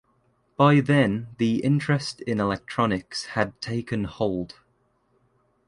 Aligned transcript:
By 0.57 0.79
then 0.79 1.27
the 1.37 1.63
interest 1.63 2.21
in 2.21 2.39
electronics 2.39 3.25
had 3.37 3.61
taken 3.61 4.05
hold. 4.05 4.55